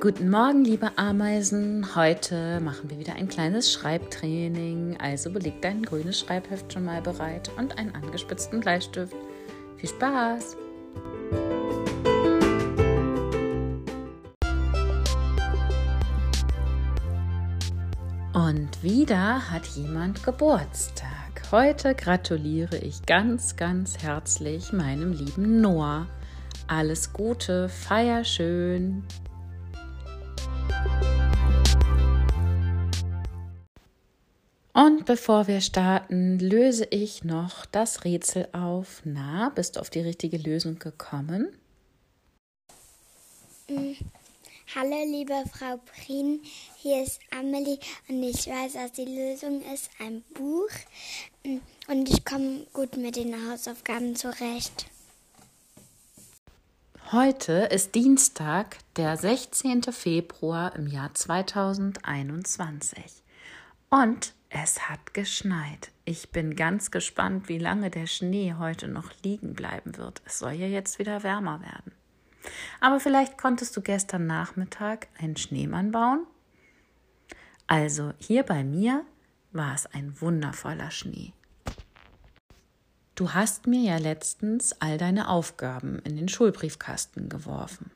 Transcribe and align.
Guten 0.00 0.30
Morgen, 0.30 0.64
liebe 0.64 0.96
Ameisen. 0.96 1.96
Heute 1.96 2.60
machen 2.60 2.88
wir 2.88 3.00
wieder 3.00 3.14
ein 3.14 3.26
kleines 3.26 3.72
Schreibtraining. 3.72 4.96
Also 5.00 5.28
beleg 5.28 5.60
dein 5.60 5.82
grünes 5.82 6.20
Schreibheft 6.20 6.72
schon 6.72 6.84
mal 6.84 7.02
bereit 7.02 7.50
und 7.58 7.76
einen 7.76 7.92
angespitzten 7.96 8.60
Bleistift. 8.60 9.16
Viel 9.76 9.88
Spaß! 9.88 10.56
Und 18.34 18.82
wieder 18.84 19.50
hat 19.50 19.66
jemand 19.66 20.22
Geburtstag. 20.22 21.42
Heute 21.50 21.96
gratuliere 21.96 22.76
ich 22.76 23.04
ganz, 23.04 23.56
ganz 23.56 23.98
herzlich 23.98 24.72
meinem 24.72 25.10
lieben 25.10 25.60
Noah. 25.60 26.06
Alles 26.68 27.12
Gute, 27.12 27.68
feier 27.68 28.22
schön. 28.22 29.02
Und 34.78 35.06
bevor 35.06 35.48
wir 35.48 35.60
starten, 35.60 36.38
löse 36.38 36.84
ich 36.84 37.24
noch 37.24 37.66
das 37.66 38.04
Rätsel 38.04 38.46
auf. 38.52 39.02
Na, 39.02 39.48
bist 39.48 39.74
du 39.74 39.80
auf 39.80 39.90
die 39.90 39.98
richtige 39.98 40.36
Lösung 40.36 40.78
gekommen? 40.78 41.48
Mm. 43.68 43.94
Hallo, 44.76 45.04
liebe 45.04 45.34
Frau 45.52 45.78
Prien, 45.78 46.42
hier 46.76 47.02
ist 47.02 47.18
Amelie 47.36 47.80
und 48.08 48.22
ich 48.22 48.46
weiß, 48.46 48.74
dass 48.74 48.92
die 48.92 49.06
Lösung 49.06 49.62
ist 49.74 49.90
ein 49.98 50.22
Buch 50.32 50.70
mm. 51.42 51.56
und 51.90 52.08
ich 52.08 52.24
komme 52.24 52.64
gut 52.72 52.96
mit 52.96 53.16
den 53.16 53.34
Hausaufgaben 53.50 54.14
zurecht. 54.14 54.86
Heute 57.10 57.68
ist 57.72 57.96
Dienstag, 57.96 58.76
der 58.94 59.16
16. 59.16 59.82
Februar 59.92 60.76
im 60.76 60.86
Jahr 60.86 61.12
2021. 61.12 63.24
Und 63.90 64.34
es 64.50 64.88
hat 64.88 65.14
geschneit. 65.14 65.92
Ich 66.04 66.30
bin 66.30 66.56
ganz 66.56 66.90
gespannt, 66.90 67.48
wie 67.48 67.58
lange 67.58 67.90
der 67.90 68.06
Schnee 68.06 68.54
heute 68.58 68.88
noch 68.88 69.10
liegen 69.22 69.54
bleiben 69.54 69.96
wird. 69.96 70.22
Es 70.24 70.38
soll 70.38 70.52
ja 70.52 70.66
jetzt 70.66 70.98
wieder 70.98 71.22
wärmer 71.22 71.60
werden. 71.60 71.92
Aber 72.80 73.00
vielleicht 73.00 73.38
konntest 73.38 73.76
du 73.76 73.80
gestern 73.80 74.26
Nachmittag 74.26 75.08
einen 75.18 75.36
Schneemann 75.36 75.90
bauen? 75.90 76.26
Also 77.66 78.12
hier 78.18 78.42
bei 78.42 78.64
mir 78.64 79.04
war 79.52 79.74
es 79.74 79.86
ein 79.86 80.20
wundervoller 80.20 80.90
Schnee. 80.90 81.32
Du 83.14 83.32
hast 83.34 83.66
mir 83.66 83.80
ja 83.80 83.96
letztens 83.96 84.80
all 84.80 84.96
deine 84.96 85.28
Aufgaben 85.28 85.98
in 86.00 86.16
den 86.16 86.28
Schulbriefkasten 86.28 87.28
geworfen. 87.28 87.90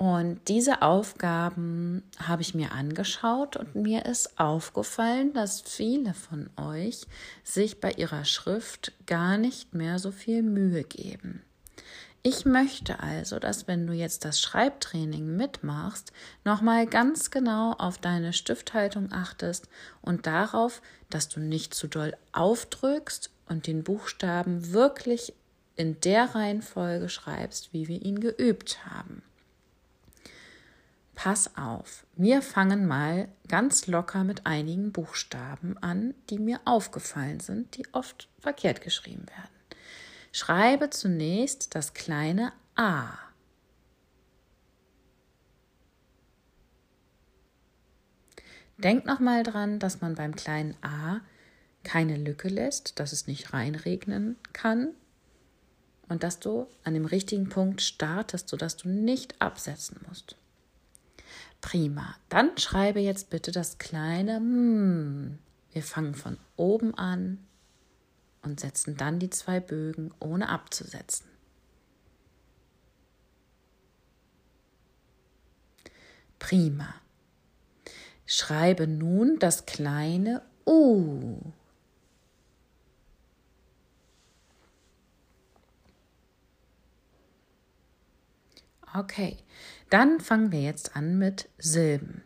Und 0.00 0.48
diese 0.48 0.80
Aufgaben 0.80 2.02
habe 2.18 2.40
ich 2.40 2.54
mir 2.54 2.72
angeschaut 2.72 3.58
und 3.58 3.74
mir 3.74 4.06
ist 4.06 4.40
aufgefallen, 4.40 5.34
dass 5.34 5.60
viele 5.60 6.14
von 6.14 6.48
euch 6.56 7.02
sich 7.44 7.80
bei 7.80 7.92
ihrer 7.92 8.24
Schrift 8.24 8.92
gar 9.04 9.36
nicht 9.36 9.74
mehr 9.74 9.98
so 9.98 10.10
viel 10.10 10.42
Mühe 10.42 10.84
geben. 10.84 11.42
Ich 12.22 12.46
möchte 12.46 13.00
also, 13.00 13.38
dass 13.38 13.68
wenn 13.68 13.86
du 13.86 13.92
jetzt 13.92 14.24
das 14.24 14.40
Schreibtraining 14.40 15.36
mitmachst, 15.36 16.14
nochmal 16.46 16.86
ganz 16.86 17.30
genau 17.30 17.72
auf 17.72 17.98
deine 17.98 18.32
Stifthaltung 18.32 19.12
achtest 19.12 19.68
und 20.00 20.26
darauf, 20.26 20.80
dass 21.10 21.28
du 21.28 21.40
nicht 21.40 21.74
zu 21.74 21.88
doll 21.88 22.16
aufdrückst 22.32 23.28
und 23.50 23.66
den 23.66 23.84
Buchstaben 23.84 24.72
wirklich 24.72 25.34
in 25.76 26.00
der 26.00 26.34
Reihenfolge 26.34 27.10
schreibst, 27.10 27.74
wie 27.74 27.86
wir 27.86 28.00
ihn 28.00 28.20
geübt 28.20 28.86
haben 28.86 29.22
pass 31.22 31.54
auf, 31.54 32.06
wir 32.16 32.40
fangen 32.40 32.86
mal 32.86 33.28
ganz 33.46 33.86
locker 33.86 34.24
mit 34.24 34.46
einigen 34.46 34.90
Buchstaben 34.90 35.76
an, 35.76 36.14
die 36.30 36.38
mir 36.38 36.60
aufgefallen 36.64 37.40
sind, 37.40 37.76
die 37.76 37.86
oft 37.92 38.30
verkehrt 38.38 38.80
geschrieben 38.80 39.26
werden. 39.28 39.76
Schreibe 40.32 40.88
zunächst 40.88 41.74
das 41.74 41.92
kleine 41.92 42.54
A. 42.74 43.18
Denk 48.78 49.04
nochmal 49.04 49.42
dran, 49.42 49.78
dass 49.78 50.00
man 50.00 50.14
beim 50.14 50.34
kleinen 50.34 50.74
A 50.80 51.20
keine 51.84 52.16
Lücke 52.16 52.48
lässt, 52.48 52.98
dass 52.98 53.12
es 53.12 53.26
nicht 53.26 53.52
reinregnen 53.52 54.38
kann 54.54 54.94
und 56.08 56.22
dass 56.22 56.40
du 56.40 56.66
an 56.82 56.94
dem 56.94 57.04
richtigen 57.04 57.50
Punkt 57.50 57.82
startest, 57.82 58.48
sodass 58.48 58.78
du 58.78 58.88
nicht 58.88 59.42
absetzen 59.42 60.00
musst. 60.08 60.36
Prima. 61.60 62.16
Dann 62.28 62.56
schreibe 62.56 63.00
jetzt 63.00 63.30
bitte 63.30 63.52
das 63.52 63.78
kleine 63.78 64.36
hm. 64.36 65.38
Wir 65.72 65.82
fangen 65.82 66.14
von 66.14 66.36
oben 66.56 66.94
an 66.94 67.38
und 68.42 68.60
setzen 68.60 68.96
dann 68.96 69.18
die 69.18 69.30
zwei 69.30 69.60
Bögen, 69.60 70.12
ohne 70.18 70.48
abzusetzen. 70.48 71.26
Prima. 76.38 76.94
Schreibe 78.26 78.86
nun 78.86 79.38
das 79.38 79.66
kleine 79.66 80.42
U. 80.66 81.52
Okay, 88.92 89.36
dann 89.88 90.20
fangen 90.20 90.50
wir 90.50 90.62
jetzt 90.62 90.96
an 90.96 91.18
mit 91.18 91.48
Silben. 91.58 92.24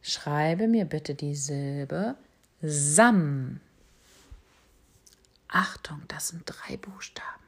Schreibe 0.00 0.68
mir 0.68 0.84
bitte 0.84 1.14
die 1.14 1.34
Silbe 1.34 2.16
Sam. 2.62 3.60
Achtung, 5.48 6.02
das 6.08 6.28
sind 6.28 6.42
drei 6.46 6.76
Buchstaben. 6.76 7.42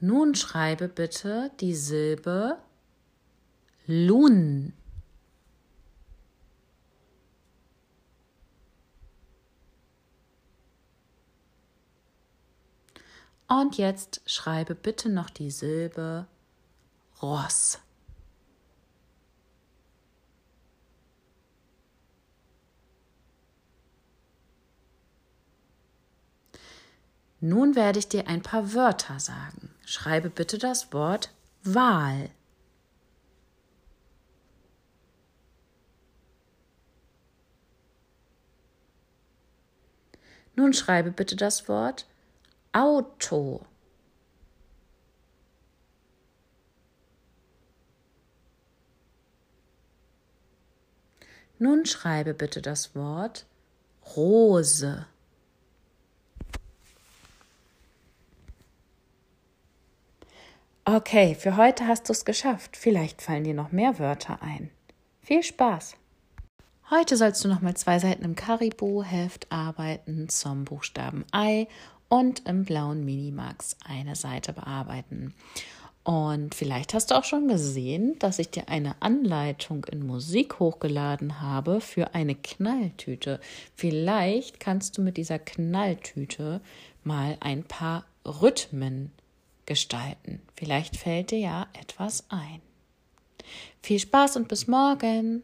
Nun 0.00 0.34
schreibe 0.34 0.88
bitte 0.88 1.50
die 1.60 1.74
Silbe 1.74 2.58
Lun. 3.86 4.72
Und 13.50 13.78
jetzt 13.78 14.20
schreibe 14.26 14.76
bitte 14.76 15.08
noch 15.08 15.28
die 15.28 15.50
Silbe 15.50 16.28
Ross. 17.20 17.80
Nun 27.40 27.74
werde 27.74 27.98
ich 27.98 28.06
dir 28.06 28.28
ein 28.28 28.40
paar 28.42 28.72
Wörter 28.72 29.18
sagen. 29.18 29.74
Schreibe 29.84 30.30
bitte 30.30 30.56
das 30.56 30.92
Wort 30.92 31.34
Wahl. 31.64 32.30
Nun 40.54 40.72
schreibe 40.72 41.10
bitte 41.10 41.34
das 41.34 41.68
Wort 41.68 42.06
Auto. 42.72 43.66
Nun 51.58 51.84
schreibe 51.84 52.32
bitte 52.32 52.62
das 52.62 52.94
Wort 52.94 53.46
Rose. 54.16 55.06
Okay, 60.84 61.34
für 61.34 61.56
heute 61.56 61.86
hast 61.86 62.08
du 62.08 62.12
es 62.12 62.24
geschafft. 62.24 62.76
Vielleicht 62.76 63.20
fallen 63.20 63.44
dir 63.44 63.54
noch 63.54 63.72
mehr 63.72 63.98
Wörter 63.98 64.42
ein. 64.42 64.70
Viel 65.20 65.42
Spaß! 65.42 65.96
Heute 66.90 67.16
sollst 67.16 67.44
du 67.44 67.48
noch 67.48 67.60
mal 67.60 67.76
zwei 67.76 68.00
Seiten 68.00 68.24
im 68.24 68.34
Karibu-Heft 68.34 69.46
arbeiten 69.52 70.28
zum 70.28 70.64
Buchstaben 70.64 71.24
I 71.32 71.68
und 72.10 72.46
im 72.46 72.64
blauen 72.64 73.06
Minimax 73.06 73.76
eine 73.88 74.16
Seite 74.16 74.52
bearbeiten. 74.52 75.32
Und 76.02 76.54
vielleicht 76.54 76.92
hast 76.92 77.10
du 77.10 77.14
auch 77.14 77.24
schon 77.24 77.46
gesehen, 77.48 78.18
dass 78.18 78.38
ich 78.38 78.50
dir 78.50 78.68
eine 78.68 79.00
Anleitung 79.00 79.84
in 79.84 80.06
Musik 80.06 80.58
hochgeladen 80.58 81.40
habe 81.40 81.80
für 81.80 82.14
eine 82.14 82.34
Knalltüte. 82.34 83.38
Vielleicht 83.76 84.60
kannst 84.60 84.98
du 84.98 85.02
mit 85.02 85.16
dieser 85.16 85.38
Knalltüte 85.38 86.60
mal 87.04 87.36
ein 87.40 87.64
paar 87.64 88.04
Rhythmen 88.26 89.12
gestalten. 89.66 90.40
Vielleicht 90.56 90.96
fällt 90.96 91.30
dir 91.30 91.38
ja 91.38 91.66
etwas 91.80 92.24
ein. 92.28 92.60
Viel 93.82 93.98
Spaß 93.98 94.36
und 94.36 94.48
bis 94.48 94.66
morgen. 94.66 95.42